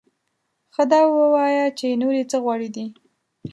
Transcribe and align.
ښه 0.73 0.83
دا 0.91 1.01
ووایه 1.11 1.65
چې 1.79 1.87
نورې 2.01 2.23
څه 2.31 2.37
غورې 2.43 2.69
دې؟ 2.75 2.85